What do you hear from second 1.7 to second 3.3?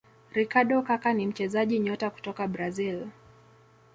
nyota kutoka brazil